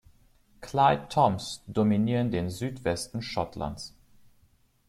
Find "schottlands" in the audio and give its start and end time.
3.21-3.93